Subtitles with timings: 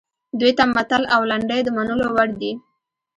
[0.39, 2.51] دوی ته متل او لنډۍ د منلو وړ دي